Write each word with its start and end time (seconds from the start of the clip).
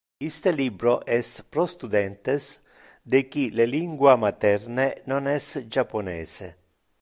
Iste 0.27 0.51
libro 0.51 0.93
es 1.15 1.27
pro 1.51 1.65
studentes 1.73 2.45
de 3.13 3.19
qui 3.31 3.43
le 3.57 3.67
lingua 3.77 4.13
materne 4.25 4.87
non 5.11 5.27
es 5.37 5.45
japonese. 5.77 6.51